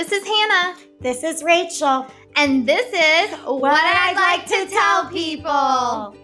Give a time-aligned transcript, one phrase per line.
[0.00, 0.78] This is Hannah.
[1.00, 2.06] This is Rachel.
[2.34, 6.16] And this is What, I'd Like to Tell People.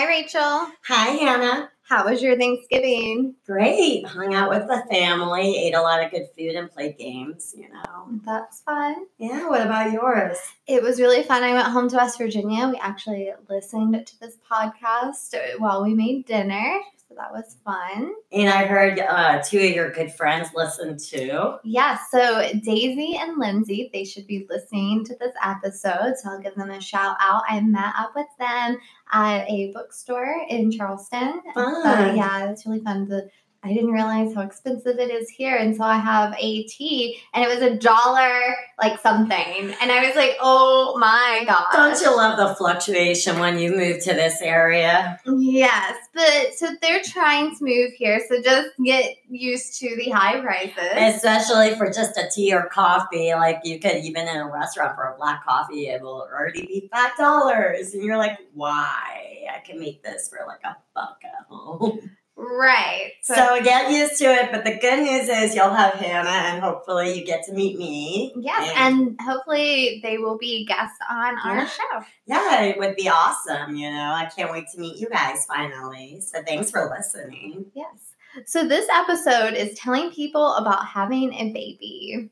[0.00, 0.72] Hi, Rachel.
[0.88, 1.70] Hi, Hannah.
[1.84, 3.36] How was your Thanksgiving?
[3.46, 4.04] Great.
[4.08, 7.68] Hung out with the family, ate a lot of good food, and played games, you
[7.68, 8.08] know.
[8.24, 9.06] That's fun.
[9.18, 10.38] Yeah, what about yours?
[10.66, 11.44] It was really fun.
[11.44, 12.68] I went home to West Virginia.
[12.68, 16.80] We actually listened to this podcast while we made dinner.
[17.14, 18.12] So that was fun.
[18.32, 21.54] And I heard uh, two of your good friends listen too.
[21.62, 26.14] Yeah, so Daisy and Lindsay, they should be listening to this episode.
[26.16, 27.42] So I'll give them a shout out.
[27.48, 28.78] I met up with them
[29.12, 31.40] at a bookstore in Charleston.
[31.54, 31.82] Fun.
[31.84, 33.08] But yeah, it's really fun.
[33.08, 33.28] The,
[33.64, 37.48] I didn't realize how expensive it is here until I have a tea, and it
[37.48, 42.36] was a dollar like something, and I was like, "Oh my god!" Don't you love
[42.36, 45.18] the fluctuation when you move to this area?
[45.26, 50.40] Yes, but so they're trying to move here, so just get used to the high
[50.40, 50.92] prices.
[50.94, 53.32] Especially for just a tea or coffee.
[53.32, 56.90] Like you could even in a restaurant for a black coffee, it will already be
[56.92, 57.94] five dollars.
[57.94, 59.46] And you're like, why?
[59.54, 62.10] I can make this for like a buck at home.
[62.36, 63.12] Right.
[63.22, 64.50] So get used to it.
[64.52, 68.32] But the good news is you'll have Hannah and hopefully you get to meet me.
[68.36, 72.04] Yes, and hopefully they will be guests on our show.
[72.26, 73.76] yeah, it would be awesome.
[73.76, 76.20] You know, I can't wait to meet you guys finally.
[76.20, 77.66] So thanks for listening.
[77.74, 78.14] Yes.
[78.46, 82.30] So this episode is telling people about having a baby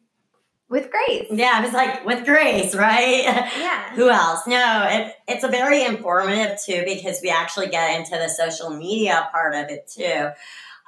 [0.73, 1.27] with Grace.
[1.31, 3.23] Yeah, I was like with Grace, right?
[3.23, 3.91] Yeah.
[3.95, 4.47] Who else?
[4.47, 9.29] No, it, it's a very informative too because we actually get into the social media
[9.31, 10.31] part of it too.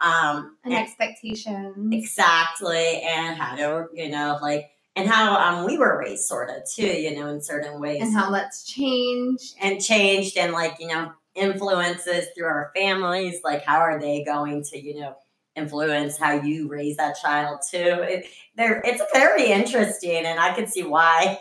[0.00, 1.90] Um, An and- expectation.
[1.92, 6.56] exactly, and how to, you know, like, and how um, we were raised, sort of
[6.68, 8.00] too, you know, in certain ways.
[8.02, 9.55] And how that's changed.
[9.60, 14.62] and changed and like you know influences through our families like how are they going
[14.62, 15.16] to you know
[15.56, 17.78] influence how you raise that child too.
[17.78, 21.39] It, there it's very interesting and i can see why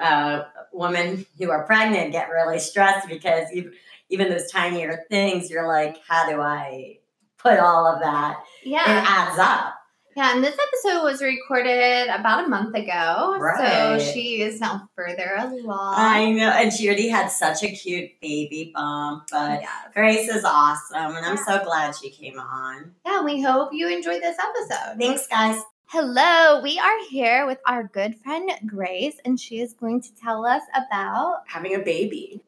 [0.00, 0.42] uh,
[0.72, 3.72] women who are pregnant get really stressed because you,
[4.10, 6.98] even those tinier things you're like how do i
[7.44, 8.42] put all of that?
[8.64, 8.80] Yeah.
[8.80, 9.74] it adds up
[10.16, 13.36] Yeah, and this episode was recorded about a month ago.
[13.38, 13.98] Right.
[13.98, 15.94] So she is now further along.
[15.96, 19.68] i know and she already had such a cute baby bump but yeah.
[19.92, 24.22] grace is awesome and i'm so glad she came on yeah, we hope you enjoyed
[24.22, 24.98] this episode.
[24.98, 30.00] thanks guys Hello, we are here with our good friend Grace, and she is going
[30.00, 32.40] to tell us about having a baby.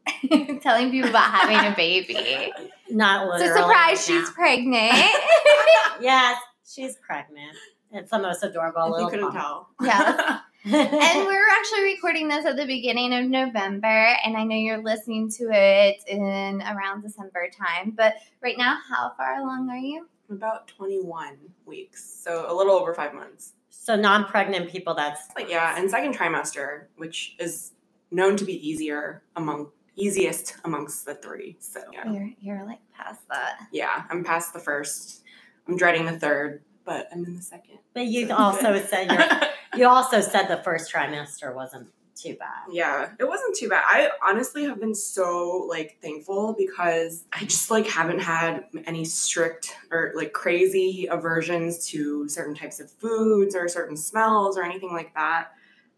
[0.62, 2.50] telling people about having a baby.
[2.90, 3.48] Not literally.
[3.48, 4.94] so surprise, she's pregnant.
[6.00, 7.56] yes, she's pregnant.
[7.92, 9.04] It's the most adorable If little.
[9.04, 9.68] you couldn't pump.
[9.80, 9.86] tell.
[9.86, 10.40] Yeah.
[10.66, 13.86] and we're actually recording this at the beginning of November,
[14.24, 17.92] and I know you're listening to it in around December time.
[17.96, 20.08] But right now, how far along are you?
[20.28, 23.52] About 21 weeks, so a little over five months.
[23.70, 24.92] so non-pregnant people.
[24.92, 27.70] That's But yeah, and second trimester, which is
[28.10, 31.56] known to be easier among easiest amongst the three.
[31.60, 33.60] So yeah, You're you're like past that.
[33.72, 35.22] yeah, I'm past the first.
[35.68, 37.78] I'm dreading the third, but I'm in the second.
[37.94, 39.42] But you So also said.
[39.76, 42.72] You also said the first trimester wasn't too bad.
[42.72, 43.84] Yeah, it wasn't too bad.
[43.86, 49.76] I honestly have been so like thankful because I just like haven't had any strict
[49.90, 55.12] or like crazy aversions to certain types of foods or certain smells or anything like
[55.14, 55.48] that.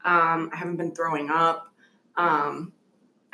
[0.04, 1.72] Um, I haven't been throwing up.
[2.16, 2.72] Um,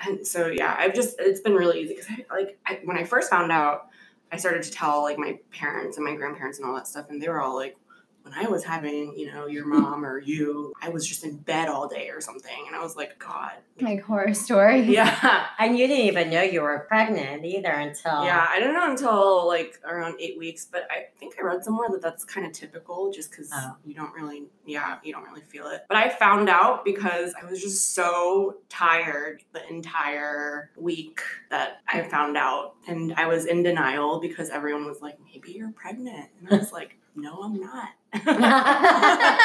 [0.05, 3.05] and so yeah, I've just it's been really easy because I like I, when I
[3.05, 3.89] first found out,
[4.34, 7.22] I started to tell like my parents and my grandparents and all that stuff, and
[7.22, 7.77] they were all like,
[8.25, 11.69] when I was having, you know, your mom or you, I was just in bed
[11.69, 12.65] all day or something.
[12.67, 13.53] And I was like, God.
[13.81, 14.81] Like horror story.
[14.95, 15.47] Yeah.
[15.59, 18.25] And you didn't even know you were pregnant either until.
[18.25, 18.47] Yeah.
[18.49, 22.01] I didn't know until like around eight weeks, but I think I read somewhere that
[22.01, 23.77] that's kind of typical just because Oh.
[23.84, 25.83] you don't really, yeah, you don't really feel it.
[25.89, 31.21] But I found out because I was just so tired the entire week
[31.51, 32.75] that I found out.
[32.89, 36.31] And I was in denial because everyone was like, maybe you're pregnant.
[36.41, 37.91] And I was like, no, I'm not.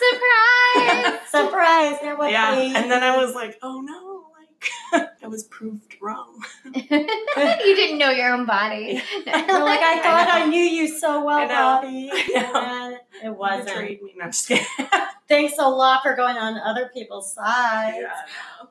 [0.00, 1.20] Surprise!
[1.28, 1.98] Surprise!
[2.00, 2.54] There would yeah.
[2.54, 2.74] be.
[2.74, 4.09] And then I was like, oh no,
[4.92, 6.42] like I was proved wrong.
[6.64, 9.02] you didn't know your own body.
[9.26, 9.34] You're
[9.64, 11.46] like I thought I knew you so well, I.
[11.46, 12.10] Bobby.
[12.12, 13.66] I it wasn't.
[13.68, 14.12] betrayed me.
[14.16, 14.64] No, I'm just kidding.
[15.28, 17.98] Thanks a lot for going on other people's sides.
[18.00, 18.10] yeah.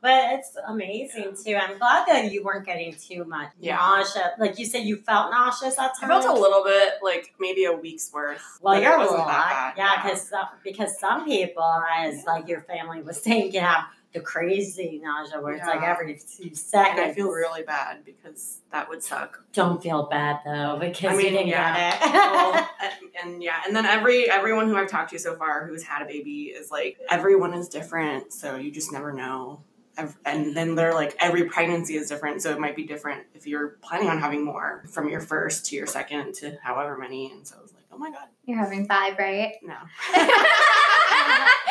[0.01, 1.56] But it's amazing too.
[1.56, 3.75] I'm glad that you weren't getting too much Yeah.
[3.77, 4.33] nausea.
[4.39, 7.74] Like you said, you felt nauseous at I felt a little bit like maybe a
[7.74, 8.41] week's worth.
[8.62, 9.77] Well, but you're a lot, that bad.
[9.77, 10.31] yeah, because
[10.63, 11.63] because some people,
[11.97, 16.17] as like your family was saying, can have the crazy nausea where it's like every
[16.17, 17.00] few And.
[17.00, 19.44] I feel really bad because that would suck.
[19.53, 21.91] Don't feel bad though because I mean, you didn't yeah.
[21.91, 22.13] get it.
[22.13, 25.83] well, and, and yeah, and then every everyone who I've talked to so far who's
[25.83, 29.61] had a baby is like everyone is different, so you just never know.
[30.25, 33.77] And then they're like every pregnancy is different, so it might be different if you're
[33.81, 37.31] planning on having more from your first to your second to however many.
[37.31, 39.55] And so I was like, oh my god, You're having five, right?
[39.62, 39.75] no.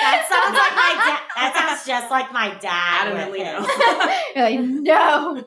[0.00, 1.20] that sounds like my dad.
[1.36, 3.12] That sounds just like my dad.
[3.12, 4.34] with Adamantly his- no.
[4.34, 5.44] You're like, no.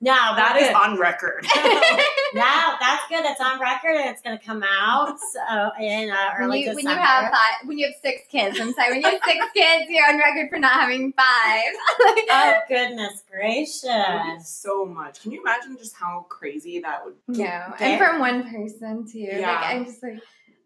[0.00, 0.76] No, that but is good.
[0.76, 1.46] on record.
[2.34, 3.24] No, that's good.
[3.24, 6.70] It's on record and it's going to come out so in uh, When early you,
[6.74, 6.88] December.
[6.90, 9.44] when you have five, when you have six kids, I'm sorry, when you have six
[9.54, 11.62] kids, you're on record for not having five.
[12.00, 14.48] oh goodness gracious!
[14.48, 15.22] so much.
[15.22, 17.14] Can you imagine just how crazy that would?
[17.28, 17.74] no, There.
[17.78, 19.18] and from one person too.
[19.20, 19.46] Yeah.
[19.52, 20.18] Like I'm just like,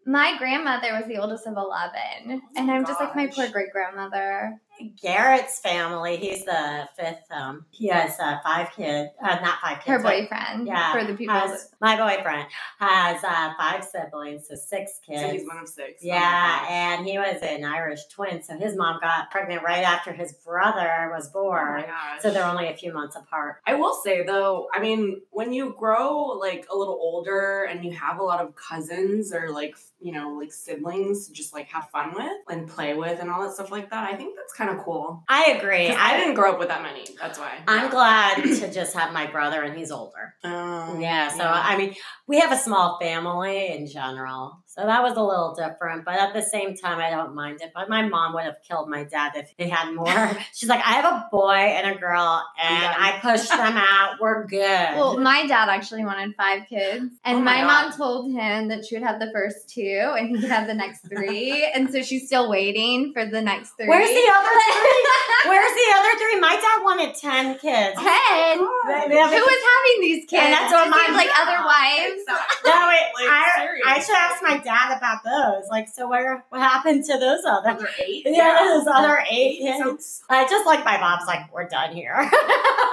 [0.09, 3.71] my grandmother was the oldest of eleven, oh and I'm just like my poor great
[3.71, 4.59] grandmother.
[5.01, 6.17] Garrett's family.
[6.17, 7.23] He's the fifth.
[7.31, 9.09] Um, he has uh, five kids.
[9.21, 9.87] Uh, not five kids.
[9.87, 10.67] Her but boyfriend.
[10.67, 11.35] Yeah, For the people.
[11.35, 12.47] has- my boyfriend
[12.79, 15.21] has uh, five siblings, so six kids.
[15.21, 16.01] So he's one of six.
[16.03, 16.67] Oh Yeah, gosh.
[16.69, 21.09] and he was an Irish twin, so his mom got pregnant right after his brother
[21.13, 21.81] was Oh my born.
[21.83, 22.21] gosh.
[22.21, 23.61] so they're only a few months apart.
[23.65, 27.91] I will say though, I mean, when you grow like a little older and you
[27.93, 31.89] have a lot of cousins or like you know like siblings to just like have
[31.91, 34.68] fun with and play with and all that stuff like that, I think that's kind
[34.77, 35.23] of cool.
[35.27, 35.89] I agree.
[35.89, 37.05] I didn't grow up with that many.
[37.19, 37.59] That's why.
[37.67, 40.33] I'm glad to just have my brother, and he's older.
[40.43, 41.95] Um, Yeah, so I mean,
[42.27, 46.05] we have a small family in general, so that was a little different.
[46.05, 47.71] But at the same time, I don't mind it.
[47.75, 50.05] But my mom would have killed my dad if he had more.
[50.53, 52.95] She's like, I have a boy and a girl, and Yeah.
[52.97, 54.15] I pushed them out.
[54.21, 54.59] We're good.
[54.95, 58.69] Well, my dad actually wanted five kids, oh and Oh my my, mom told him
[58.69, 61.91] that she would have the first two, and he could have the next three, and
[61.91, 63.87] so she's still waiting for the next three.
[63.87, 65.49] Where's the other three?
[65.49, 66.39] Where's the other three?
[66.39, 67.95] My dad wanted ten kids.
[67.99, 68.57] ten?
[68.61, 70.43] Oh they Who was having these kids?
[70.43, 72.23] And that's what my- like other wives.
[72.65, 73.67] No, wait, I.
[73.85, 75.67] I should ask my dad about those.
[75.69, 76.43] Like, so where?
[76.49, 77.69] What happened to those other?
[77.69, 78.23] Other eight?
[78.25, 79.79] Yeah, those other eight Eight kids.
[79.79, 82.15] sounds- I just like my mom's like, we're done here.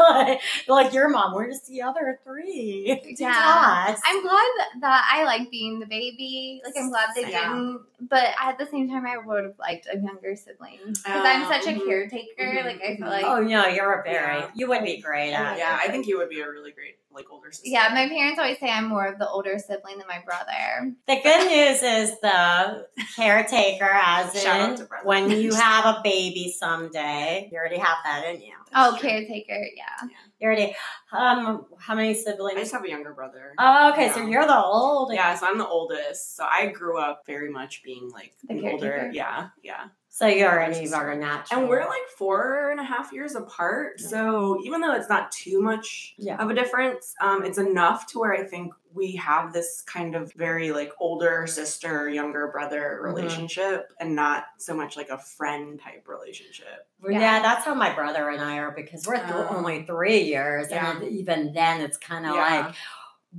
[0.09, 3.01] like, like your mom, we're just the other three?
[3.19, 3.97] Yeah.
[4.05, 6.61] I'm glad that, that I like being the baby.
[6.65, 7.49] Like I'm glad they Yeah.
[7.49, 11.43] didn't, but at the same time, I would have liked a younger sibling because I'm
[11.45, 11.85] Uh, such a mhm.
[11.87, 12.43] caretaker.
[12.45, 12.65] Mhm.
[12.65, 13.11] Like I feel Mhm.
[13.11, 13.25] like.
[13.25, 14.39] oh no, you're a very.
[14.39, 14.51] Yeah.
[14.55, 15.59] You would be great at.
[15.59, 17.69] Yeah, I think you would be a really great like older sister.
[17.69, 20.95] Yeah, my parents always say I'm more of the older sibling than my brother.
[21.09, 22.87] The good news is the
[23.17, 28.41] caretaker, as Shout in when you have a baby someday, you already have that in
[28.43, 28.53] you.
[28.75, 30.09] Oh, caretaker, yeah.
[30.39, 30.77] You already.
[31.13, 32.59] Um, how many siblings?
[32.59, 33.55] I just have a younger brother.
[33.59, 34.13] Oh, okay.
[34.13, 35.17] So you're the oldest.
[35.17, 36.37] Yeah, so I'm the oldest.
[36.37, 39.11] So I grew up very much being like The an older.
[39.13, 39.87] Yeah, yeah.
[40.17, 41.61] So you're already are natural.
[41.61, 44.01] And we're like four and a half years apart.
[44.01, 46.43] So even though it's not too much Yeah.
[46.43, 50.33] of a difference, um, it's enough to where I think we have this kind of
[50.33, 53.05] very like older sister, younger brother Mhm.
[53.05, 56.89] relationship and not so much like a friend type relationship.
[57.07, 57.19] Yeah.
[57.21, 57.43] Yeah.
[57.43, 59.49] that's how my brother and I are because we're th- Oh.
[59.51, 60.93] only three years, Yeah.
[60.97, 62.41] and even then, it's kind of Yeah.
[62.65, 62.75] like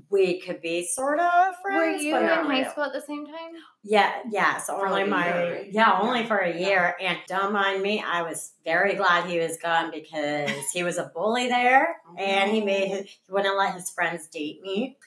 [0.09, 2.01] we could be sort of friends.
[2.01, 3.53] Were you in high school at the same time?
[3.83, 4.57] Yeah, yeah.
[4.57, 6.27] So For only my year, yeah, only Yeah.
[6.27, 6.67] for a Yeah.
[6.67, 6.95] year.
[6.99, 11.11] And don't mind me, I was very glad he was gone because he was a
[11.13, 12.95] bully there, and he made oh.
[12.95, 14.97] his, he wouldn't let his friends date me.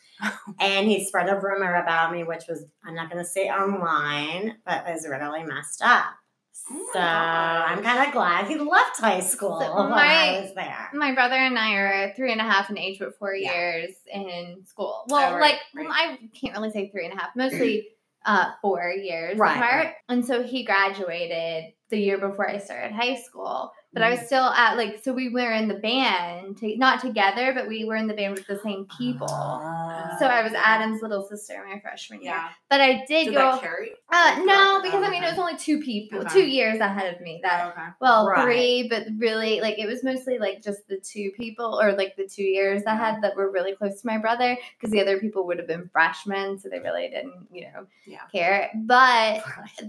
[0.60, 4.58] and he spread a rumor about me, which was I'm not going to say online,
[4.66, 6.12] but it was really messed up.
[6.72, 10.54] Oh so I'm kind of glad he left high school So when my- I was
[10.54, 10.90] there.
[10.94, 13.52] My brother and I are three and a half in age, but four Yeah.
[13.52, 15.04] years in school.
[15.08, 15.40] Well, Oh, right,
[15.74, 15.88] like right.
[15.90, 17.88] I can't really say three and a half, mostly
[18.24, 19.84] uh, four years Right, apart.
[19.86, 19.94] right.
[20.08, 23.72] And so he graduated the year before I started high school.
[23.92, 24.02] But.
[24.04, 27.66] I was still at like so we were in the band, to, not together, but
[27.66, 29.26] we were in the band with the same people.
[29.28, 30.14] Ah.
[30.20, 32.32] So I was Adam's little sister my freshman year.
[32.32, 32.48] Yeah.
[32.68, 33.50] But I did, Did go.
[34.12, 36.28] uh, no, because oh, I mean it was only two people, Okay.
[36.32, 37.40] two years ahead of me.
[37.42, 37.88] That okay.
[38.00, 38.44] well, Right.
[38.44, 42.28] three, but really, like it was mostly like just the two people, or like the
[42.28, 45.46] two years I had that were really close to my brother, because the other people
[45.46, 48.20] would have been freshmen, so they really didn't, you know, Yeah.
[48.32, 48.70] care.
[48.74, 49.42] But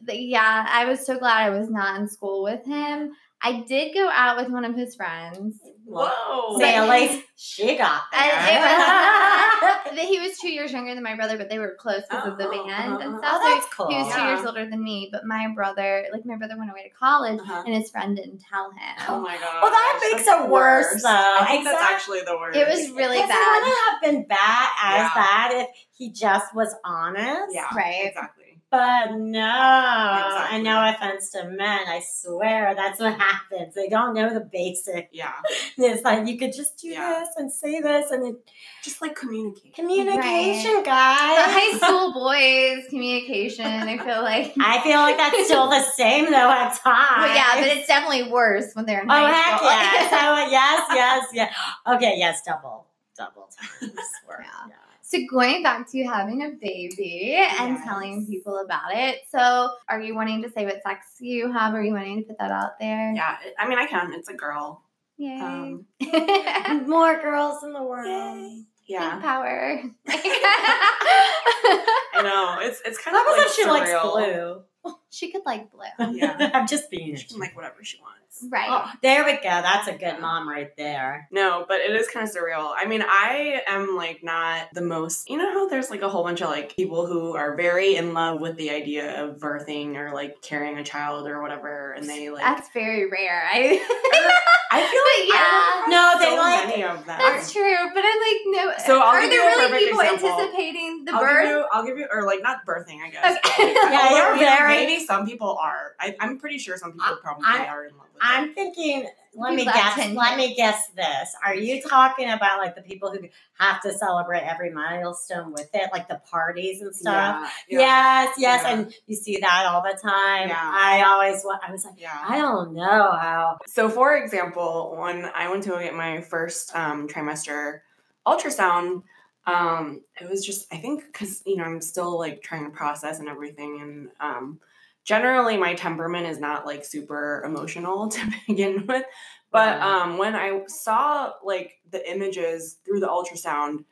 [0.08, 3.12] yeah, I was so glad I was not in school with him.
[3.44, 5.60] I did go out with one of his friends.
[5.86, 6.58] Whoa.
[6.60, 8.22] Say, at least she got there.
[8.22, 12.04] I- it was- he was two years younger than my brother, but they were close
[12.10, 13.34] because of the Oh, band and stuff.
[13.36, 13.88] oh, So that's cool.
[13.90, 14.36] he was two Yeah.
[14.36, 17.64] years older than me, but my brother, like my brother, went away to college, Uh-huh.
[17.66, 18.96] and his friend didn't tell him.
[19.10, 19.62] Oh my god.
[19.64, 21.10] Well, that makes it worse, though.
[21.40, 22.58] I think that's actually the worst.
[22.58, 23.30] It was really bad.
[23.30, 25.14] It wouldn't have been bad as Yeah.
[25.16, 27.54] bad if he just was honest.
[27.54, 27.66] Yeah.
[27.76, 28.06] Right.
[28.06, 28.51] Exactly.
[28.72, 30.56] But no, Exactly.
[30.56, 33.76] and no offense to men, I swear that's what happens.
[33.76, 35.10] They don't know the basic.
[35.12, 35.34] Yeah.
[35.78, 37.20] It's like you could just do Yeah.
[37.20, 38.36] this and say this, and it,
[38.84, 39.74] Just like communicate.
[39.74, 41.52] communication, The guys.
[41.52, 44.54] high school boys communication, I feel like.
[44.60, 47.26] I feel like that's still the same though at times.
[47.26, 49.70] Well, yeah, but it's definitely worse when they're in Oh high heck school.
[49.70, 50.14] yes!
[50.14, 51.56] Oh, yes, yes, yes.
[51.96, 52.88] Okay, yes, double,
[53.18, 53.92] double times.
[54.28, 54.68] worth, Yeah.
[54.70, 54.76] yeah.
[55.12, 57.84] So going back to having a baby and Yes.
[57.86, 59.24] telling people about it.
[59.30, 61.74] So are you wanting to say what sex you have?
[61.74, 63.12] Or are you wanting to put that out there?
[63.14, 63.36] Yeah.
[63.60, 64.14] I mean, I can.
[64.14, 64.86] It's a girl.
[65.18, 65.38] Yay.
[65.42, 65.86] Um,
[66.88, 68.06] More girls in the world.
[68.08, 69.20] Pink Yeah.
[69.20, 69.84] power.
[70.08, 72.60] I know.
[72.62, 74.64] It's it's kind How of about like if she likes blue?
[75.12, 76.16] She could like blue.
[76.16, 76.52] Yeah.
[76.54, 77.16] I'm just being.
[77.16, 78.46] She can like whatever she wants.
[78.50, 78.68] Right.
[78.70, 79.42] Oh, there we go.
[79.44, 81.28] That's a good mom right there.
[81.32, 82.74] No, but it is kind of surreal.
[82.76, 86.24] I mean, I am like not the most, you know how there's like a whole
[86.24, 90.14] bunch of like people who are very in love with the idea of birthing or
[90.14, 92.42] like carrying a child or whatever, and they like.
[92.42, 93.44] That's very rare.
[93.52, 94.42] I
[94.74, 95.92] I feel like yeah.
[95.92, 97.20] No, they so like- many of them.
[97.20, 98.74] That's true, but I like no.
[98.86, 100.30] So I'll are give there you a really perfect people example.
[100.40, 101.44] anticipating the I'll birth?
[101.44, 103.38] give you, I'll give you, or like not birthing, I guess.
[103.46, 103.74] Okay.
[103.92, 105.96] Yeah, although, you're you know, very- Maybe some people are.
[106.00, 108.28] I, I'm pretty sure some people probably I- are in love with it.
[108.28, 109.08] I'm thinking.
[109.34, 110.14] Let me guess.
[110.14, 111.36] Let me guess this.
[111.46, 113.20] Are you talking about like the people who
[113.60, 117.52] have to celebrate every milestone with it, like the parties and stuff?
[117.70, 118.74] Yeah, yeah, Yes, yes, Yeah.
[118.74, 120.50] and you see that all the time.
[120.50, 120.58] Yeah.
[120.62, 122.18] I always, wa- I was like, yeah.
[122.28, 123.58] I don't know how.
[123.68, 127.80] So, for example, when I went to get my first um, trimester
[128.28, 129.04] ultrasound,
[129.48, 133.20] um, it was just, I think, because, you know, I'm still like trying to process
[133.20, 133.80] and everything.
[133.82, 134.60] And um,
[135.04, 139.04] generally, my temperament is not like super emotional to begin with.
[139.52, 143.84] But um, when I saw like the images through the ultrasound,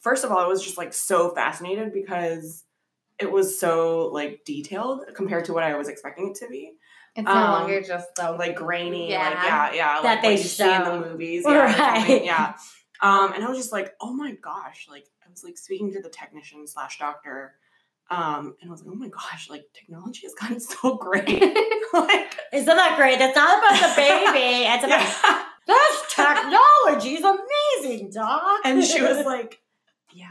[0.00, 2.64] first of all, I was just like so fascinated because
[3.20, 6.72] it was so like detailed compared to what I was expecting it to be
[7.14, 9.28] It's no Um, longer just the like grainy, Yeah.
[9.28, 12.24] like yeah, yeah, That like they you see in the movies, yeah, Right.
[12.24, 12.54] yeah.
[13.00, 16.00] Um, and I was just like, oh my gosh, like I was like speaking to
[16.00, 17.54] the technician slash doctor,
[18.10, 21.26] um, and I was like, oh my gosh, like technology has gotten so great,
[21.92, 23.18] like Isn't that great?
[23.20, 24.64] It's not about the baby.
[24.66, 25.44] It's about yeah.
[25.66, 28.60] this technology is amazing, doc.
[28.64, 29.60] And she was like,
[30.12, 30.30] yeah,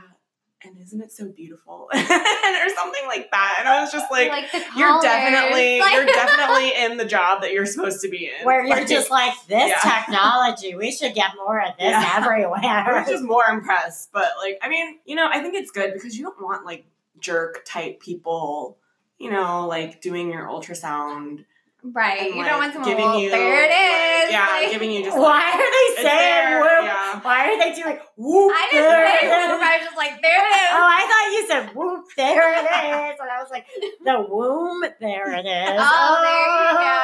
[0.63, 4.29] and isn't it so beautiful, or something like that, and I was just like.
[4.29, 4.45] like
[4.77, 8.45] you're definitely like- you're definitely in the job that you're supposed to be in.
[8.45, 9.91] where you're Like, just like this Yeah.
[9.91, 10.75] technology.
[10.75, 11.99] We should get more of this Yeah.
[12.13, 12.99] I everywhere.
[13.01, 14.11] was just more impressed.
[14.13, 16.85] But like, I mean, you know, I think it's good because you don't want like
[17.23, 18.77] jerk type people,
[19.17, 21.45] you know, like doing your ultrasound.
[21.81, 22.19] right.
[22.21, 22.89] and, you like, don't want someone.
[22.91, 25.17] giving well, you, there it like, yeah, like- giving you just.
[25.23, 26.83] Why like, are they saying whoop?
[26.83, 27.19] Yeah.
[27.21, 28.51] Why are they doing whoop?
[28.55, 29.61] I didn't there say whoop.
[29.61, 30.69] I was just like, there it is.
[30.73, 32.65] Oh, I thought you said whoop, there it
[33.13, 33.19] is.
[33.19, 33.65] And I was like,
[34.03, 35.81] the womb, there it is.
[35.81, 36.99] Oh, there you go.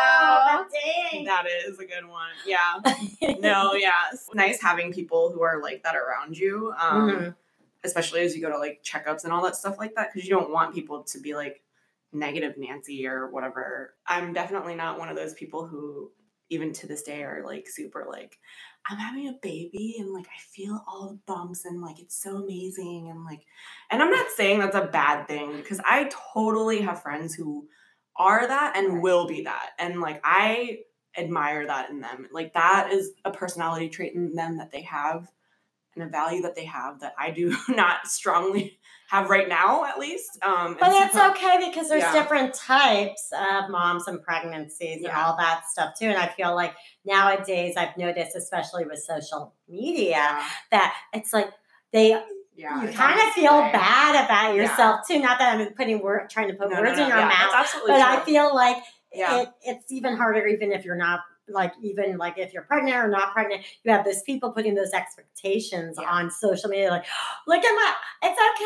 [0.51, 0.65] Oh,
[1.11, 1.23] dang.
[1.25, 2.29] That is a good one.
[2.45, 2.79] Yeah.
[3.39, 3.91] No, yeah.
[4.13, 6.73] It's nice having people who are like that around you.
[6.79, 7.35] Um, Mhm.
[7.83, 10.35] Especially as you go to like checkups and all that stuff like that because you
[10.35, 11.61] don't want people to be like
[12.11, 13.95] negative Nancy or whatever.
[14.07, 16.11] I'm definitely not one of those people who
[16.49, 18.39] even to this day are like super like
[18.89, 22.37] I'm having a baby and like I feel all the bumps and like it's so
[22.37, 23.45] amazing and like
[23.91, 27.67] and I'm not saying that's a bad thing because I totally have friends who
[28.15, 30.79] are that and will be that and like I
[31.17, 32.27] admire that in them.
[32.31, 35.29] Like that is a personality trait in them that they have
[35.95, 38.79] and a value that they have that I do not strongly
[39.09, 40.37] have right now, at least.
[40.43, 42.13] Um, But it's so- okay because there's Yeah.
[42.13, 46.05] different types of moms and pregnancies and all that stuff too.
[46.05, 51.49] And I feel like nowadays I've noticed, especially with social media, Yeah, that it's like
[51.91, 52.09] they
[52.55, 52.83] yeah.
[52.83, 54.61] you kind of feel bad about Yeah.
[54.61, 55.19] yourself too.
[55.19, 57.25] Not that I'm putting word trying to put No, no, words no, in your yeah,
[57.29, 57.51] mouth,
[57.87, 57.93] but true.
[57.95, 58.77] I feel like
[59.11, 59.41] Yeah.
[59.41, 63.07] it, it's even harder even if you're not like even like if you're pregnant or
[63.07, 66.09] not pregnant you have those people putting those expectations Yeah.
[66.09, 67.05] on social media like
[67.47, 68.65] look at my it's okay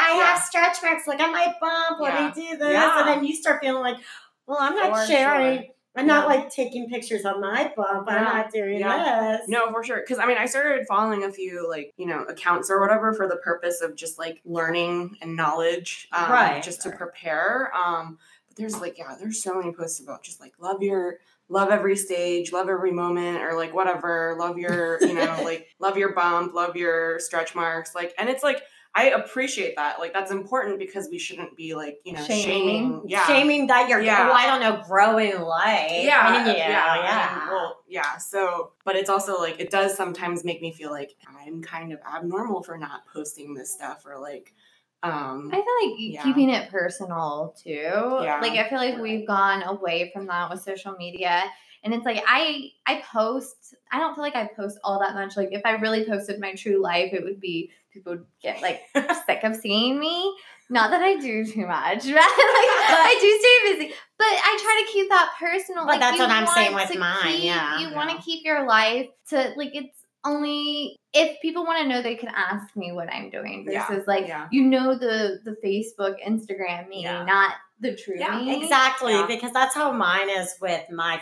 [0.00, 0.24] i Yeah.
[0.26, 2.26] have stretch marks look at my bump let Yeah.
[2.28, 3.96] me do this and then you start feeling like
[4.46, 5.66] well i'm not For sharing sure.
[5.96, 10.00] i'm not like taking pictures of my bump i'm not doing this No, for sure.
[10.00, 13.26] Because I mean, I started following a few like you know accounts or whatever for
[13.28, 17.72] the purpose of just like learning and knowledge, um, Right, Just to prepare.
[17.74, 21.18] Um, but there's like yeah, there's so many posts about just like love your
[21.52, 25.96] love every stage, love every moment, or like whatever, love your you know like love
[25.96, 28.62] your bump, love your stretch marks, like, and it's like.
[28.94, 30.00] I appreciate that.
[30.00, 32.44] Like that's important because we shouldn't be like, you know, Shaming.
[32.44, 33.02] shaming.
[33.06, 33.26] Yeah.
[33.26, 34.28] shaming that you're Yeah.
[34.30, 38.18] oh, i don't know growing life yeah, yeah, yeah and, well, yeah.
[38.18, 42.00] So, but it's also like it does sometimes make me feel like I'm kind of
[42.00, 44.52] abnormal for not posting this stuff, or like
[45.02, 46.22] Um, I feel like Yeah.
[46.22, 47.70] keeping it personal too.
[47.70, 48.38] Yeah.
[48.40, 51.42] Like I feel like we've gone away from that with social media.
[51.84, 55.36] And it's like I I post I don't feel like I post all that much.
[55.36, 58.80] Like if I really posted my true life, it would be people would get like
[59.26, 60.34] sick of seeing me.
[60.70, 62.14] Not that I do too much, right?
[62.14, 65.82] like, I do stay busy, but I try to keep that personal.
[65.84, 67.78] But like, that's what I'm saying with mine, keep- yeah.
[67.80, 72.02] you want to keep your life to like it's only if people want to know
[72.02, 74.48] they can ask me what I'm doing Yeah, versus like yeah.
[74.50, 77.24] you know the the Facebook, Instagram me, Yeah.
[77.24, 78.62] not the true Yeah, me.
[78.62, 79.26] Exactly, Yeah.
[79.26, 81.20] because that's how mine is with my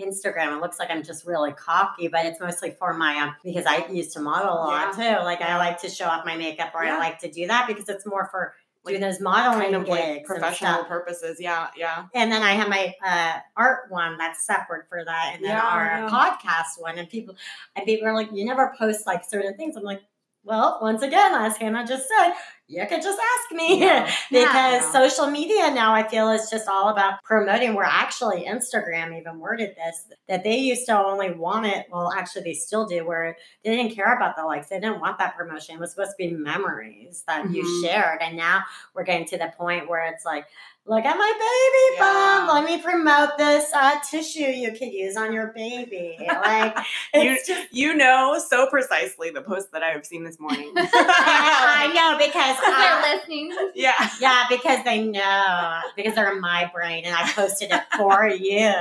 [0.00, 0.56] Instagram.
[0.56, 3.86] It looks like I'm just really cocky, but it's mostly for my um because I
[3.88, 5.02] used to model a lot too.
[5.24, 6.96] Like I like to show off my makeup or Yeah.
[6.96, 8.54] I like to do that because it's more for
[8.84, 11.38] Like, doing those modeling kind of gigs like professional purposes.
[11.40, 12.06] Yeah, yeah.
[12.14, 15.62] And then I have my uh, art one that's separate for that, and then Yeah,
[15.62, 16.08] our yeah.
[16.08, 16.98] podcast one.
[16.98, 17.36] And people,
[17.76, 20.02] and people are like, "You never post like certain things." I'm like,
[20.44, 22.32] "Well, once again, as Hannah just said,
[22.68, 24.06] you could just ask me Yeah.
[24.30, 24.42] because
[24.82, 24.92] Yeah.
[24.92, 27.74] social media now I feel is just all about promoting.
[27.74, 31.86] Where actually Instagram even worded this that they used to only want it.
[31.90, 33.06] Well, actually, they still do.
[33.06, 34.68] Where they didn't care about the likes.
[34.68, 35.74] They didn't want that promotion.
[35.76, 37.82] It was supposed to be memories that you Mhm.
[37.86, 38.22] shared.
[38.22, 38.62] And now
[38.94, 40.46] we're getting to the point where it's like,
[40.84, 42.52] look at my baby bump.
[42.52, 46.16] Let me promote this uh, tissue you could use on your baby.
[46.26, 46.76] Like
[47.14, 47.68] it's just.
[47.72, 50.72] You know so precisely the post that I have seen this morning.
[50.76, 53.70] I know because Because they're listening.
[53.74, 54.10] yeah.
[54.20, 58.72] yeah, because they know because they're in my brain and I posted it for you.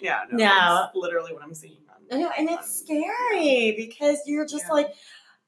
[0.00, 0.20] Yeah.
[0.30, 0.36] No.
[0.36, 0.80] No.
[0.84, 1.78] that's literally what I'm seeing.
[2.12, 4.72] On, No, and on- it's scary because you're just Yeah.
[4.74, 4.88] like,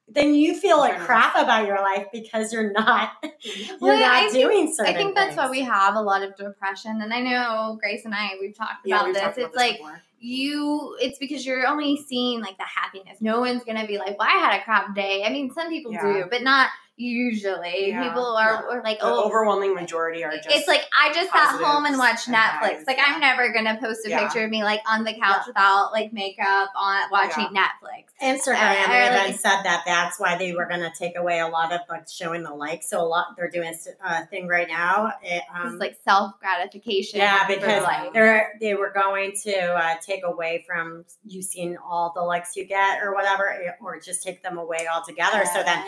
[0.07, 4.29] then you feel like crap about your life because you're not, you're Well, not I
[4.29, 7.01] think- doing I think that's why we have a lot of depression.
[7.03, 9.23] And I know Grace and I, we've talked Yeah, about we've this.
[9.23, 10.03] talked about it's this like before.
[10.21, 13.19] you, it's because you're only seeing like the happiness.
[13.21, 15.23] No one's going to be like, well, I had a crap day.
[15.25, 16.03] I mean, some people Yeah.
[16.03, 17.89] do, but not usually.
[17.89, 18.77] Yeah, People are, yeah.
[18.79, 20.49] are like, The oh, overwhelming majority are just.
[20.51, 22.77] it's like I just sat home and watched and Netflix.
[22.77, 23.05] highs, Like yeah.
[23.09, 26.69] I'm never gonna post a picture of me like on the couch without like makeup
[26.77, 28.05] on watching Netflix.
[28.23, 31.73] Instagram I even like- said that that's why they were to take away a lot
[31.73, 32.89] of like showing the likes.
[32.91, 33.75] So a lot they're doing
[34.05, 35.13] a thing right now.
[35.23, 37.21] It, um, it's like self gratification.
[37.21, 42.13] Yeah, because like they're they were going to uh, take away from you seeing all
[42.15, 45.45] the likes you get or whatever, or just take them away altogether.
[45.53, 45.79] So then,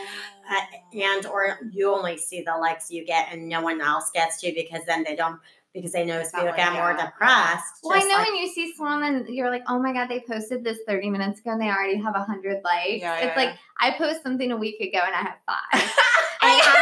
[0.50, 0.61] uh,
[0.96, 4.52] and or you only see the likes you get and no one else gets to
[4.54, 5.38] because then they don't
[5.74, 7.04] because they know It's people not get like, more yeah.
[7.06, 7.80] depressed.
[7.85, 10.20] Well, I know like- when you see someone and you're like, oh my god, they
[10.20, 13.02] posted this 30 minutes ago and they already have 100 likes.
[13.02, 15.92] Yeah, it's yeah, like I post something a week ago and I have five.
[16.42, 16.75] And I- I-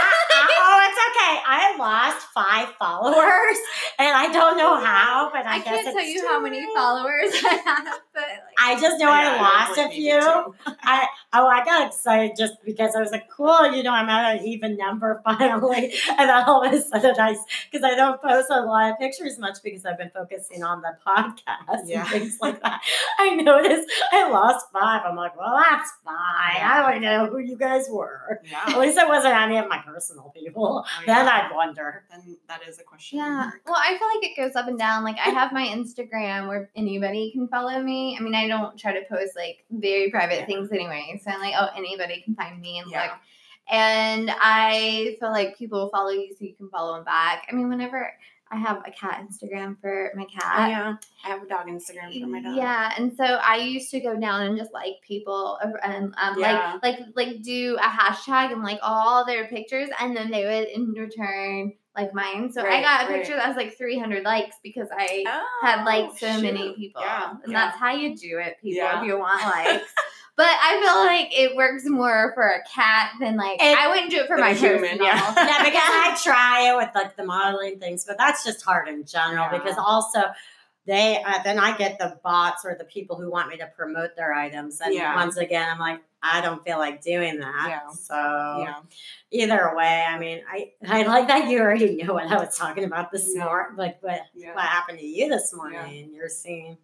[1.34, 1.42] okay.
[1.46, 3.58] I lost five followers,
[3.98, 7.32] and I don't know how, but I, I guess can't tell you how many followers
[7.44, 10.54] I have, but like, I just know Yeah, I lost a few.
[10.82, 14.36] I oh I got excited just because I was like, cool, you know, I'm at
[14.40, 15.94] an even number finally.
[16.08, 17.36] And then all of a sudden I
[17.70, 20.96] because I don't post a lot of pictures much because I've been focusing on the
[21.06, 22.00] podcast Yeah.
[22.02, 22.80] and things like that.
[23.18, 25.02] I noticed I lost five.
[25.04, 26.14] I'm like, well, that's fine.
[26.62, 28.40] I don't know who you guys were.
[28.66, 30.84] At least I wasn't any of my personal people.
[30.86, 31.34] Oh, Then.
[31.34, 32.04] I'd wonder.
[32.10, 33.18] Then that is a question.
[33.18, 33.50] Yeah.
[33.66, 35.04] Well, I feel like it goes up and down.
[35.04, 38.16] Like I have my Instagram where anybody can follow me.
[38.18, 40.46] I mean, I don't try to post like very private Yeah.
[40.46, 41.20] things anyway.
[41.24, 43.02] So I'm like, oh, anybody can find me and Yeah.
[43.02, 43.12] look.
[43.70, 47.46] And I feel like people will follow you so you can follow them back.
[47.50, 48.12] I mean, whenever
[48.54, 50.70] I have a cat Instagram for my Oh, cat.
[50.70, 50.94] yeah.
[51.24, 52.56] I have a dog Instagram for my dog.
[52.56, 56.78] Yeah, and so I used to go down and just like people and um, Yeah.
[56.82, 60.68] like like like do a hashtag and like all their pictures, and then they would
[60.68, 62.52] in return like mine.
[62.52, 63.20] So I got a right.
[63.22, 67.30] picture that was like 300 likes because I Oh, had like so many people, Yeah.
[67.42, 67.66] and yeah.
[67.66, 68.86] that's how you do it, people.
[69.00, 69.92] If you want likes.
[70.36, 74.10] But I feel like it works more for a cat than like It- I wouldn't
[74.10, 75.32] do it for my human, yeah.
[75.36, 79.04] yeah, because I try it with like the modeling things, but that's just hard in
[79.04, 79.58] general Yeah.
[79.58, 80.22] because also
[80.86, 84.16] they uh, then I get the bots or the people who want me to promote
[84.16, 85.14] their items, and Yeah.
[85.14, 87.66] once again, I'm like, I don't feel like doing that.
[87.68, 87.90] Yeah.
[87.92, 88.74] So Yeah.
[89.30, 92.84] either way, I mean, I I like that you already know what I was talking
[92.84, 93.44] about this Yeah.
[93.44, 94.52] morning, like what Yeah.
[94.54, 96.12] what happened to you this morning.
[96.12, 96.76] You're seeing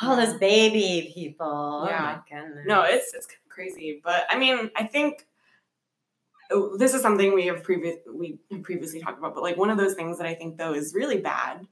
[0.00, 1.86] all those baby people.
[1.88, 1.98] Yeah.
[1.98, 2.64] Oh my goodness.
[2.66, 5.26] No, it's it's crazy, but I mean, I think
[6.50, 9.34] oh, this is something we have previous we have previously talked about.
[9.34, 11.66] But like one of those things that I think though is really bad.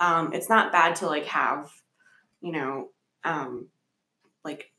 [0.00, 1.70] Um, it's not bad to like have,
[2.42, 2.90] you know,
[3.24, 3.68] um,
[4.44, 4.70] like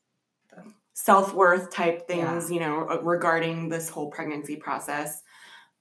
[0.93, 5.21] self worth type things, you know, uh, regarding this whole pregnancy process,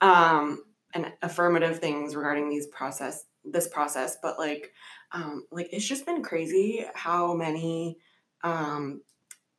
[0.00, 0.62] um,
[0.94, 4.18] and affirmative things regarding these process this process.
[4.22, 4.72] But like,
[5.12, 7.99] um, like it's just been crazy how many
[8.42, 9.03] um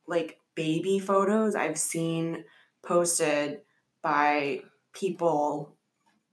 [0.06, 2.44] like baby photos I've seen
[2.82, 3.60] posted
[4.02, 5.76] by people,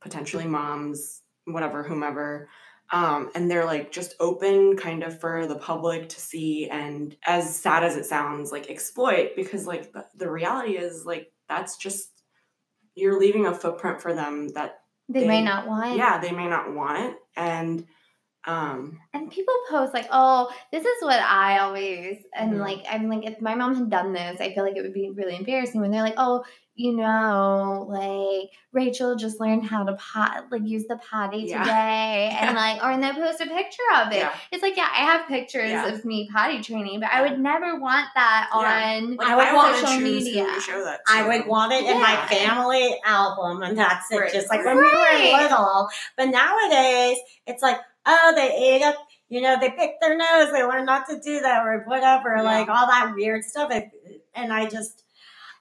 [0.01, 2.47] potentially moms, whatever, whomever,
[2.91, 7.54] um, and they're like just open kind of for the public to see and as
[7.60, 12.10] sad as it sounds like exploit because like the, the reality is like that's just
[12.95, 15.97] you're leaving a footprint for them that They, They- may not want.
[15.97, 17.86] yeah they may not want and
[18.47, 22.60] um And people post like, "Oh, this is what I always," and Mhm.
[22.60, 25.10] like, I'm like, if my mom had done this, I feel like it would be
[25.10, 26.43] really embarrassing when they're like, "Oh,
[26.77, 31.60] you know, like Rachel just learned how to pot, like use the potty Yeah.
[31.63, 34.17] today," and like, or and they post a picture of it.
[34.17, 35.88] yeah It's like, yeah, I have pictures Yeah.
[35.88, 38.58] of me potty training, but I would never want that Yeah.
[38.99, 40.60] on like I I, would want to social choose media.
[40.60, 44.19] show that I would want it in my family album, and that's it.
[44.19, 44.34] Right.
[44.34, 45.88] Just like when we were little.
[46.17, 48.95] But nowadays, it's like, oh, they ate up,
[49.29, 52.41] you know, they picked their nose, they learned not to do that, or whatever, Yeah.
[52.43, 53.71] like all that weird stuff.
[54.33, 55.03] And I just,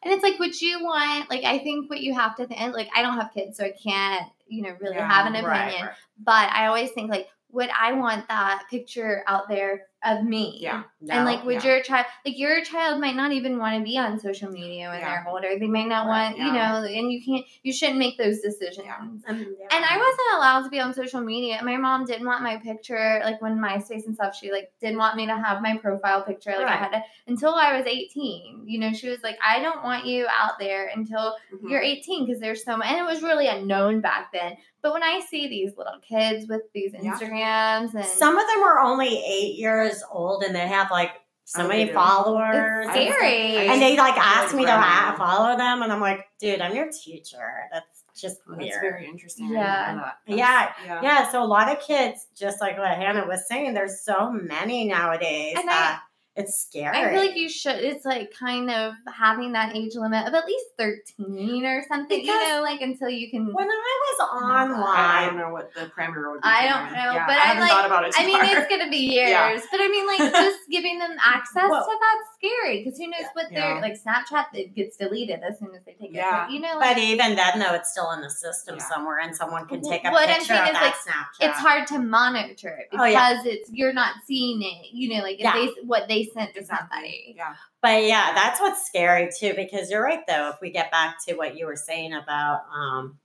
[0.02, 2.90] And it's like, would you want, like, I think what you have to think, like,
[2.94, 5.50] I don't have kids, so I can't, you know, really Yeah, have an opinion.
[5.50, 5.90] right, right.
[6.18, 10.58] But I always think, like, would I want that picture out there of me?
[10.60, 10.82] Yeah.
[11.00, 11.14] no.
[11.14, 11.74] and like, would yeah.
[11.74, 15.00] your child, like, your child might not even want to be on social media when
[15.00, 15.22] Yeah.
[15.22, 15.58] they're older.
[15.58, 19.22] They might not Right, want, you know, and you can't, you shouldn't make those decisions.
[19.26, 19.66] Um, yeah.
[19.70, 21.60] And I wasn't allowed to be on social media.
[21.62, 24.34] My mom didn't want my picture, like when MySpace and stuff.
[24.36, 26.52] She like didn't want me to have my profile picture.
[26.56, 28.64] Like I had to until I was eighteen.
[28.66, 31.70] You know, she was like, I don't want you out there until Mhm.
[31.70, 34.56] you're 18 because there's so much, and it was really unknown back then.
[34.82, 37.12] But when I see these little kids with these Yeah.
[37.12, 41.10] Instagrams and Some of them are only eight years old and they have like
[41.44, 42.86] so Oh, many followers.
[42.90, 43.58] it's scary.
[43.58, 44.82] I And they like feel ask like me to grandma.
[44.82, 47.68] ha- follow them, and I'm like, dude, I'm your teacher.
[47.70, 47.86] That's
[48.18, 48.80] just oh, That's weird.
[48.80, 49.48] very interesting.
[49.48, 49.94] I Yeah.
[49.94, 50.16] know that.
[50.26, 51.00] Yeah, yeah.
[51.02, 54.86] Yeah, so a lot of kids, just like what Hannah was saying, there's so many
[54.86, 56.00] nowadays And I- that
[56.36, 56.96] it's scary.
[56.96, 57.76] I feel like you should.
[57.76, 62.20] It's like kind of having that age limit of at least 13 or something.
[62.24, 63.52] you know, like until you can.
[63.52, 66.48] when I was online, I don't know what the parameter would be.
[66.48, 68.14] I don't know, Yeah, but I haven't like- thought about it.
[68.18, 68.58] I too mean, far.
[68.58, 69.60] it's gonna be years, Yeah.
[69.70, 73.30] but I mean, like just giving them access Well- to that's scary because who knows
[73.34, 73.74] what Yeah.
[73.74, 73.94] they're like.
[73.94, 76.46] Snapchat it gets deleted as soon as they take Yeah.
[76.46, 76.50] it.
[76.52, 78.84] You know, but even then, though, it's still in the system Yeah.
[78.84, 81.48] somewhere, and someone can take a What I'm picture saying of is, that like, Snapchat.
[81.48, 83.42] it's hard to monitor it because Oh, yeah.
[83.44, 84.86] it's you're not seeing it.
[84.92, 85.52] You know, like if Yeah.
[85.54, 87.34] they what they sent to somebody.
[87.36, 87.54] Yeah.
[87.82, 90.50] But yeah, that's what's scary too, because you're right though.
[90.50, 93.18] If we get back to what you were saying about um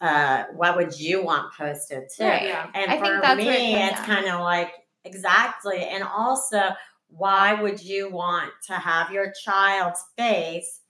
[0.00, 2.24] uh what would you want posted too?
[2.24, 2.44] Right.
[2.44, 2.70] Yeah.
[2.74, 4.72] And I for think that's where it me, it's kind of like
[5.04, 5.78] exactly.
[5.78, 6.70] And also,
[7.08, 10.80] why would you want to have your child's face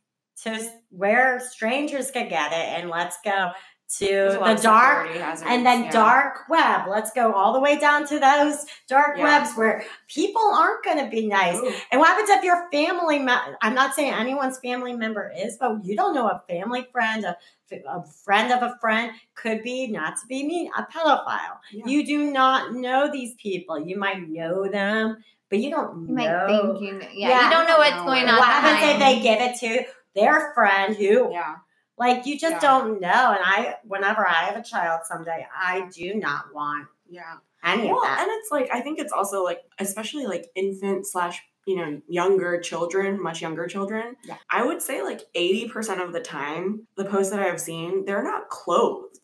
[0.43, 2.81] to where strangers could get it?
[2.81, 3.51] And let's go
[3.99, 5.09] to There's a lot the dark
[5.47, 5.91] and then yeah.
[5.91, 6.83] dark web.
[6.89, 9.25] Let's go all the way down to those dark Yeah.
[9.25, 11.57] webs where people aren't going to be nice.
[11.57, 11.73] Ooh.
[11.91, 13.19] And what happens if your family?
[13.19, 17.25] Me- I'm not saying anyone's family member is, but you don't know a family friend,
[17.25, 17.37] a,
[17.89, 21.59] a friend of a friend could be, not to be mean, a pedophile.
[21.73, 21.87] Yeah.
[21.87, 23.79] You do not know these people.
[23.81, 26.47] You might know them, but you don't You might know.
[26.77, 27.07] think you know.
[27.13, 27.45] Yeah, Yeah.
[27.45, 28.37] you don't know what's going on.
[28.37, 29.03] what happens if behind.
[29.19, 31.55] they give it to their friend who, Yeah.
[31.99, 32.61] Like, you just Yeah.
[32.61, 33.09] don't know?
[33.09, 37.39] And I, whenever I have a child someday, I do not want Yeah.
[37.65, 38.21] any Well, of that.
[38.21, 42.61] and it's like I think it's also like especially like infant slash you know younger
[42.61, 44.17] children, much younger children.
[44.25, 44.37] Yeah.
[44.51, 48.23] I would say like eighty percent of the time, the posts that I've seen, they're
[48.23, 49.19] not clothed.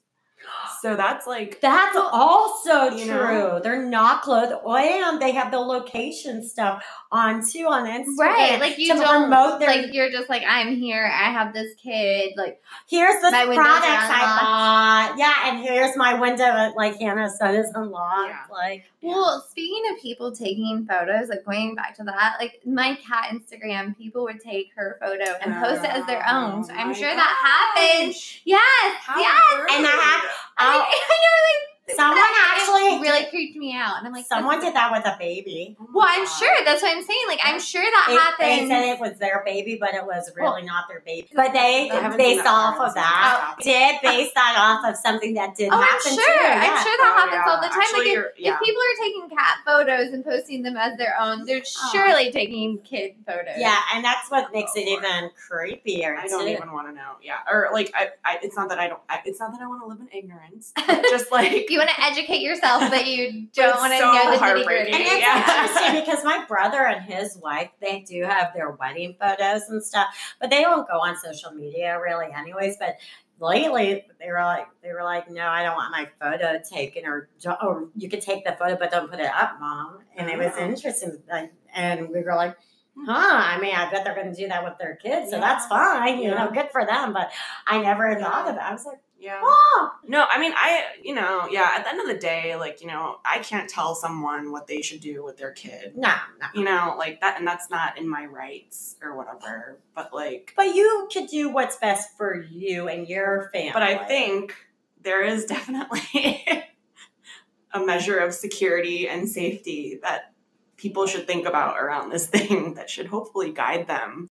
[0.84, 3.06] So that's like That's also true.
[3.06, 3.58] know?
[3.62, 8.18] They're not clothed, and they have the location stuff on too on Instagram.
[8.18, 9.68] Right, like you to don't promote their.
[9.68, 11.06] like you're just like I'm here.
[11.10, 12.34] I have this kid.
[12.36, 15.14] Like here's the my windows products I bought.
[15.16, 16.74] Yeah, and here's my window.
[16.76, 18.28] Like Hannah said, is unlocked.
[18.28, 18.40] Yeah.
[18.54, 23.30] Like Well, speaking of people taking photos, like going back to that, like my cat
[23.32, 26.62] Instagram, people would take her photo and post it as their own.
[26.64, 28.40] So Oh I'm my sure that oh happens.
[28.44, 29.66] Yes, How yes.
[29.72, 33.98] And I have- I, Oh, I know, like someone that- actually really creeped me out,
[33.98, 35.76] and I'm like, someone did that with a baby.
[35.80, 37.24] Oh Well, I'm sure that's what I'm saying.
[37.28, 40.62] Like I'm sure that It- they said it was their baby, but it was really
[40.62, 41.28] not their baby.
[41.34, 45.54] But they I haven't based off of that, did base that off of something that
[45.56, 46.12] did Oh, I'm sure.
[46.14, 46.46] too.
[46.46, 47.80] I'm sure that Oh, happens all the time.
[47.80, 48.54] Actually, like if, yeah.
[48.54, 51.90] if people are taking cat photos and posting them as their own, they're Oh.
[51.92, 53.54] surely taking kid photos.
[53.58, 55.04] Yeah, and that's what makes it oh, Lord.
[55.04, 56.16] even creepier.
[56.18, 56.48] I don't too.
[56.52, 57.12] even want to know.
[57.22, 59.00] Yeah, or like I, I it's not that I don't.
[59.08, 60.72] I, it's not that I want to live in ignorance.
[61.10, 64.36] just like You want to educate yourself, but you don't want to so know the
[64.36, 64.66] nitty heartbreaking.
[64.66, 64.92] gritty.
[64.92, 65.62] And it's Yeah.
[65.64, 70.06] interesting because my brother and his wife, they do have their wedding photos and stuff,
[70.40, 72.76] but they don't go on social media really anyways.
[72.78, 72.96] But
[73.40, 77.28] lately they were like they were like, No, I don't want my photo taken or
[77.60, 79.98] or you could take the photo but don't put it up, mom.
[80.16, 80.64] And it was Oh.
[80.64, 81.20] interesting.
[81.28, 82.56] Like and we were like,
[82.96, 83.04] hmm.
[83.06, 85.40] huh, I mean, I bet they're going to do that with their kids, so Yeah.
[85.40, 86.44] that's fine, you Yeah.
[86.44, 87.12] know, good for them.
[87.12, 87.32] But
[87.66, 88.20] I never Yeah.
[88.24, 88.62] thought of it.
[88.62, 89.40] I was like, Yeah.
[89.42, 92.82] oh, No, I mean, I, you know, yeah, at the end of the day, like,
[92.82, 95.96] you know, I can't tell someone what they should do with their kid.
[95.96, 96.46] no, no.
[96.54, 99.78] You know, like that, and that's not in my rights or whatever.
[99.94, 103.72] But, like, But you could do what's best for you and your family.
[103.72, 104.54] but I think
[105.00, 106.44] there is definitely
[107.72, 110.34] a measure of security and safety that
[110.76, 114.28] people should think about around this thing that should hopefully guide them.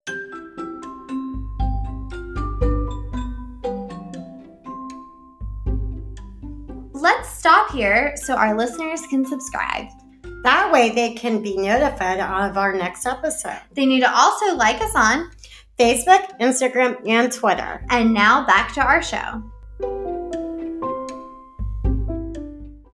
[7.48, 9.88] Stop here so our listeners can subscribe.
[10.44, 13.62] that way they can be notified of our next episode.
[13.72, 15.32] They need to also like us on.
[15.80, 17.86] Facebook, Instagram, and Twitter.
[17.90, 19.42] And now back to our show.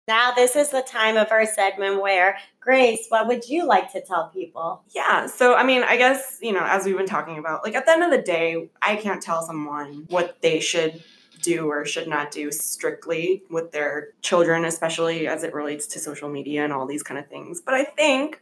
[0.08, 4.02] Now, this is the time of our segment where, Grace, what would you like to
[4.02, 4.84] tell people?
[4.94, 5.26] Yeah.
[5.26, 7.94] So, I mean, I guess, you know, as we've been talking about, like at the
[7.94, 11.04] end of the day, I can't tell someone what they should
[11.44, 16.30] do or should not do strictly with their children, especially as it relates to social
[16.30, 17.62] media and all these kind of things.
[17.62, 18.42] But I think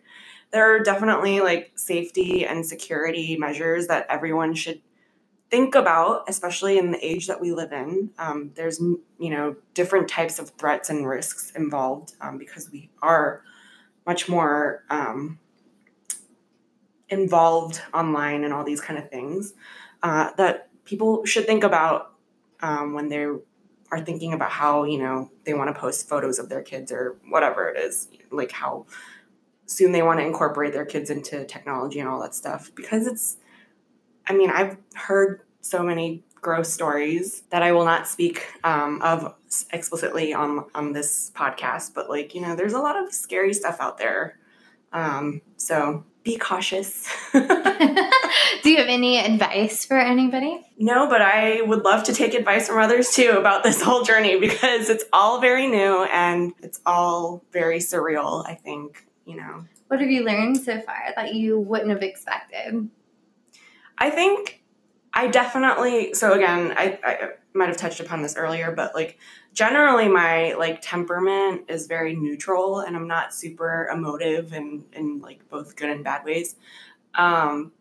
[0.51, 4.81] there are definitely like safety and security measures that everyone should
[5.49, 8.11] think about, especially in the age that we live in.
[8.17, 13.43] Um, there's, you know, different types of threats and risks involved um, because we are
[14.05, 15.39] much more um,
[17.09, 19.53] involved online and all these kind of things
[20.03, 22.10] uh, that people should think about
[22.61, 23.25] um, when they
[23.91, 27.17] are thinking about how you know they want to post photos of their kids or
[27.29, 28.85] whatever it is like how
[29.65, 32.71] soon they want to incorporate their kids into technology and all that stuff.
[32.75, 33.37] Because it's
[34.27, 39.33] i mean i've heard so many gross stories that i will not speak um, of
[39.73, 43.77] explicitly on on this podcast but like you know there's a lot of scary stuff
[43.79, 44.37] out there.
[44.93, 47.07] Um, so be cautious
[48.63, 50.61] Do you have any advice for anybody?
[50.77, 54.39] No, but I would love to take advice from others too about this whole journey
[54.39, 59.65] because it's all very new and it's all very surreal, I think, you know.
[59.87, 62.89] What have you learned so far that you wouldn't have expected?
[63.97, 64.61] I think
[65.13, 69.17] I definitely so again, I, I might have touched upon this earlier, but like
[69.53, 75.47] generally my like temperament is very neutral and I'm not super emotive and in like
[75.49, 76.55] both good and bad ways.
[77.15, 77.71] Um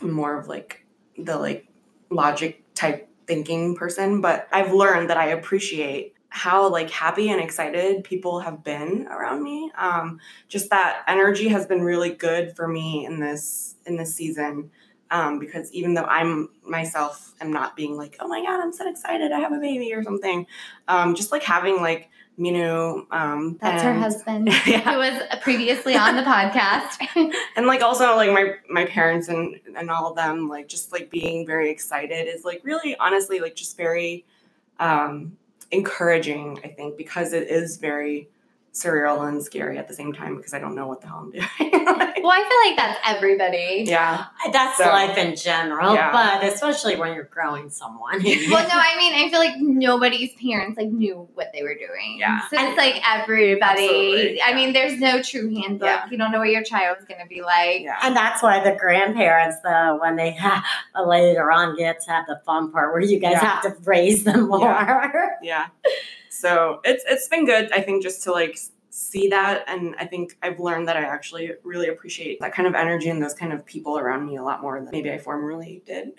[0.00, 0.84] more of like
[1.16, 1.68] the like
[2.10, 8.04] logic type thinking person, but I've learned that I appreciate how like happy and excited
[8.04, 9.70] people have been around me.
[9.78, 14.70] Um just that energy has been really good for me in this in this season
[15.10, 18.88] um, because even though I'm myself am not being like, oh my god, I'm so
[18.88, 20.46] excited, I have a baby or something,
[20.88, 24.92] um, just like having like Minu, um, That's her husband, Yeah.
[24.92, 26.98] who was previously on the podcast.
[27.56, 31.10] and like also like my my parents and and all of them like just like
[31.10, 34.24] being very excited is like really honestly like just very
[34.80, 35.36] um
[35.70, 38.28] encouraging i think because it is very
[38.82, 41.30] surreal and scary at the same time because i don't know what the hell i'm
[41.30, 41.46] doing
[41.86, 43.84] Like, well, I feel like that's everybody.
[43.86, 46.10] yeah That's So- life in general, Yeah.
[46.12, 48.20] but especially when you're growing someone.
[48.24, 52.16] Well, no, I mean, I feel like nobody's parents like knew what they were doing.
[52.18, 52.40] Yeah.
[52.48, 53.84] So it's like everybody.
[53.86, 55.86] Absolutely, I mean, there's no true handbook.
[55.88, 56.06] Yeah.
[56.10, 57.82] You don't know what your child's gonna be like.
[57.82, 60.64] yeah And that's why the grandparents, though, when they ha-
[61.06, 63.60] later on get to have the fun part where you guys Yeah.
[63.60, 65.38] have to raise them more.
[65.42, 65.66] yeah
[66.36, 68.58] so it's it's been good i think just to like
[68.90, 72.74] see that and i think i've learned that i actually really appreciate that kind of
[72.74, 75.82] energy and those kind of people around me a lot more than maybe i formerly
[75.86, 76.12] did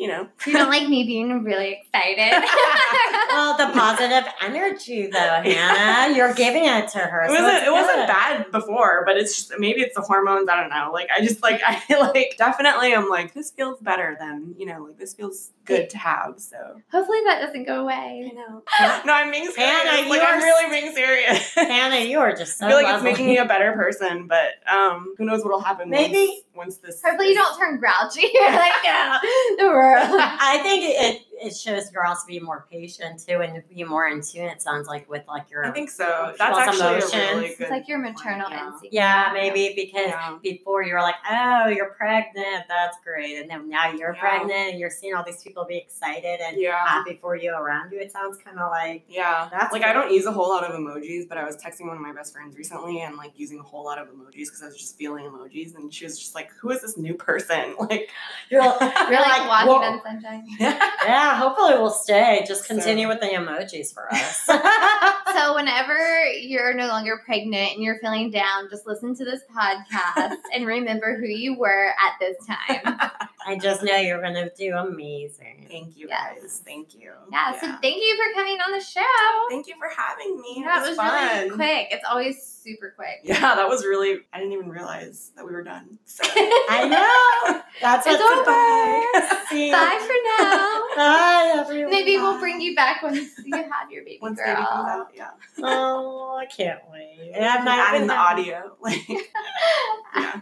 [0.00, 2.32] you know You don't like me being really excited.
[3.30, 7.22] well, the positive energy, though, Hannah, you're giving it to her.
[7.24, 10.48] it so wasn't it's it wasn't bad before but it's just maybe it's the hormones
[10.48, 14.16] i don't know like i just like i like definitely i'm like this feels better
[14.18, 16.56] than you know like this feels good to have so
[16.90, 18.30] Hopefully that doesn't go away.
[18.32, 18.62] I know
[19.06, 22.34] no i'm being serious Hannah, like you i'm are really being serious Hannah, you are
[22.34, 23.10] just so I feel like lovely.
[23.10, 26.76] it's making me a better person, but um, who knows what'll happen Maybe- once, once
[26.78, 27.02] this.
[27.04, 28.28] Hopefully you don't turn grouchy.
[28.32, 29.18] You're like, no,
[29.58, 29.89] the world.
[30.40, 34.06] I think it it shows girls to be more patient too and to be more
[34.08, 34.44] in tune.
[34.44, 36.34] It sounds like with like your I think so.
[36.38, 36.90] That's People's actually a
[37.34, 37.62] really It's good.
[37.64, 38.66] It's like your maternal yeah.
[38.66, 38.94] instinct.
[38.94, 40.38] yeah maybe because Yeah.
[40.42, 44.20] before you were like oh you're pregnant that's great and then now you're Yeah.
[44.20, 46.86] pregnant and you're seeing all these people be excited and Yeah.
[46.86, 48.00] happy for you around you.
[48.00, 49.88] It sounds kind of like Yeah, That's like good.
[49.88, 52.12] I don't use a whole lot of emojis, but I was texting one of my
[52.12, 54.96] best friends recently and like using a whole lot of emojis because I was just
[54.98, 58.10] feeling emojis, and she was just like, "Who is this new person?" Like,
[58.50, 59.74] you're, you're You're like, walking whoa.
[59.80, 60.44] on sunshine.
[60.60, 62.44] yeah Yeah, hopefully we'll stay.
[62.46, 64.48] Just So- continue with the emojis for us.
[65.32, 70.36] So whenever you're no longer pregnant and you're feeling down, just listen to this podcast
[70.52, 72.98] and remember who you were at this time.
[73.46, 75.66] I just know you're going to do amazing.
[75.70, 76.40] Thank you Yes.
[76.42, 76.62] guys.
[76.66, 77.12] Thank you.
[77.30, 79.00] Yeah, so thank you for coming on the show.
[79.48, 80.62] Thank you for having me.
[80.64, 81.38] That it was was, fun.
[81.38, 81.86] really quick.
[81.92, 83.20] It's always super quick.
[83.24, 84.20] Yeah, that was really.
[84.32, 85.98] I didn't even realize that we were done.
[86.04, 86.22] So.
[86.34, 87.60] I know.
[87.80, 88.44] That's It's what's over.
[88.44, 89.44] goodbye.
[89.50, 90.82] See Bye for now.
[90.96, 91.90] Bye, everyone.
[91.90, 94.54] Maybe we'll bring you back once you have your baby Once girl.
[94.54, 95.30] baby comes out, yeah.
[95.62, 97.32] Oh, I can't wait.
[97.34, 98.76] And I'm not adding the audio.
[98.80, 100.40] Like, Yeah.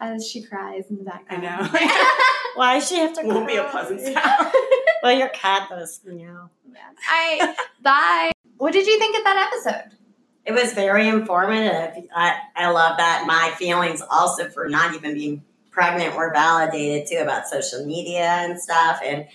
[0.00, 1.46] As she cries in the background.
[1.46, 1.94] I know.
[2.56, 4.52] Why does she have to Won't be a pleasant sound.
[5.02, 6.50] Well, your cat does, you know.
[6.70, 7.40] Yeah.
[7.40, 7.56] All right.
[7.82, 8.32] Bye.
[8.56, 9.96] What did you think of that episode?
[10.44, 12.04] It was very informative.
[12.14, 17.18] I, I love that my feelings also for not even being pregnant were validated too
[17.22, 19.00] about social media and stuff.
[19.04, 19.26] And,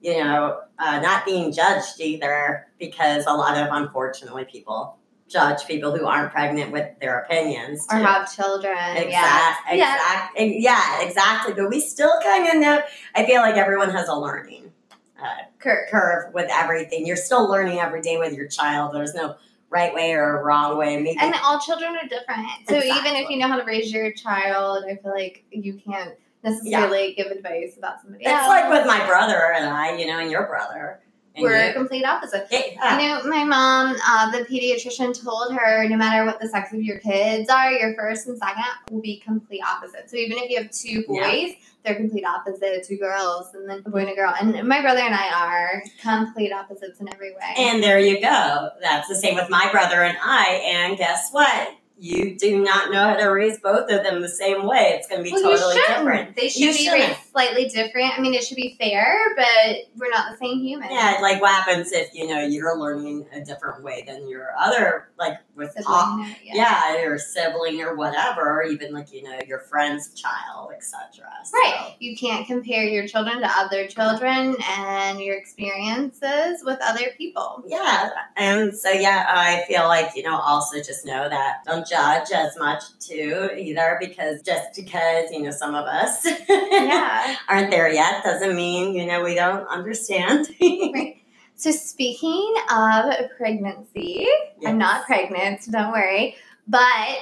[0.00, 4.98] you know, uh, not being judged either because a lot of, unfortunately, people
[5.28, 7.86] judge people who aren't pregnant with their opinions.
[7.90, 8.76] Or have children.
[8.96, 9.74] Exact, Yeah.
[9.74, 10.28] Yeah.
[10.34, 11.54] exact, yeah, exactly.
[11.54, 12.80] But we still kind of know.
[13.14, 14.72] I feel like everyone has a learning
[15.20, 17.06] uh, curve with everything.
[17.06, 18.94] You're still learning every day with your child.
[18.94, 19.36] There's no
[19.70, 20.96] right way or wrong way.
[20.96, 22.46] Maybe And all children are different.
[22.68, 26.14] So even if you know how to raise your child, I feel like you can't
[26.42, 28.48] necessarily give advice about somebody it's else.
[28.48, 31.00] like with my brother and I, you know, and your brother.
[31.38, 32.46] We're complete opposite.
[32.50, 32.98] Yeah.
[33.00, 36.82] You know, my mom, uh, the pediatrician told her no matter what the sex of
[36.82, 40.08] your kids are, your first and second will be complete opposite.
[40.10, 41.28] So even if you have two Yeah.
[41.30, 44.34] boys, they're complete opposite, two girls, and then a boy and a girl.
[44.40, 47.54] And my brother and I are complete opposites in every way.
[47.58, 48.70] And there you go.
[48.82, 50.62] That's the same with my brother and I.
[50.66, 51.70] And guess what?
[51.98, 54.96] You do not know how to raise both of them the same way.
[54.98, 56.36] It's going to be Well, totally different.
[56.36, 57.08] They should You be shouldn't.
[57.08, 58.18] raised slightly different.
[58.18, 60.90] I mean, it should be fair, but we're not the same human.
[60.90, 65.08] Yeah, like what happens if you know you're learning a different way than your other,
[65.18, 66.54] like with Sibling, all, yeah.
[66.94, 71.28] yeah, your sibling or whatever, or even like you know your friend's child, etc.
[71.52, 71.94] Right.
[71.98, 77.62] You can't compare your children to other children and your experiences with other people.
[77.66, 82.30] Yeah, and so yeah, I feel like you know also just know that don't judge
[82.34, 87.24] as much too either because just because you know some of us Yeah.
[87.48, 90.48] aren't there yet doesn't mean you know we don't understand.
[91.58, 94.26] So speaking of pregnancy,
[94.66, 96.36] I'm not pregnant, so don't worry.
[96.68, 97.16] But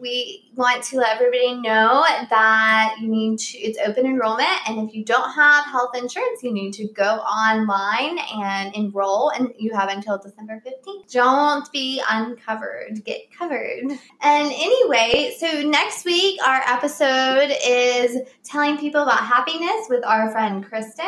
[0.00, 4.94] we want to let everybody know that you need to it's open enrollment and if
[4.94, 9.88] you don't have health insurance you need to go online and enroll and you have
[9.88, 13.82] until december 15th don't be uncovered get covered.
[14.20, 20.64] And anyway so next week our episode is telling people about happiness with our friend
[20.64, 21.06] kristen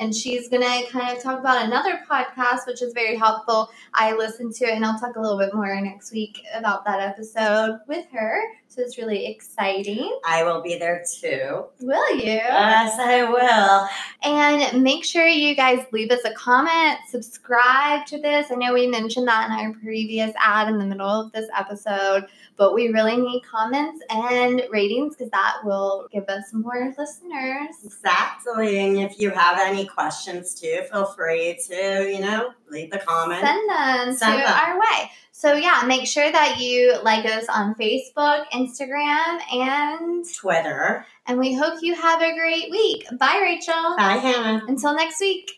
[0.00, 4.54] and she's gonna kind of talk about another podcast which is very helpful I listened
[4.56, 8.06] to it and I'll talk a little bit more next week about that episode with
[8.12, 8.42] her.
[8.68, 10.16] So it's really exciting.
[10.24, 11.64] I will be there too.
[11.80, 12.24] Will you?
[12.24, 13.88] Yes, I will.
[14.22, 18.46] And make sure you guys leave us a comment, subscribe to this.
[18.52, 22.26] I know we mentioned that in our previous ad in the middle of this episode,
[22.56, 27.74] but we really need comments and ratings because that will give us more listeners.
[27.82, 28.78] Exactly.
[28.78, 33.40] And if you have any questions too, feel free to, you know, leave the comment.
[33.40, 34.52] Send them Send to them.
[34.54, 35.10] our way.
[35.32, 41.06] So yeah, make sure that you like us on Facebook, Instagram, and Twitter.
[41.26, 43.06] and we hope you have a great week.
[43.18, 43.96] Bye, Rachel.
[43.96, 44.62] Bye, Hannah.
[44.68, 45.50] Until next week.